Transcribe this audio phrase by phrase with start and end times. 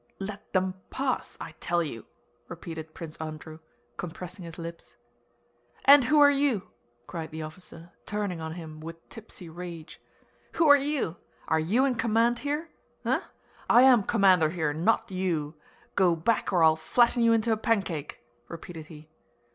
[0.17, 2.07] "Let them pass, I tell you!"
[2.47, 3.59] repeated Prince Andrew,
[3.97, 4.95] compressing his lips.
[5.85, 6.71] "And who are you?"
[7.05, 10.01] cried the officer, turning on him with tipsy rage,
[10.53, 11.17] "who are you?
[11.47, 12.69] Are you in command here?
[13.05, 13.21] Eh?
[13.69, 15.53] I am commander here, not you!
[15.95, 19.07] Go back or I'll flatten you into a pancake," repeated he.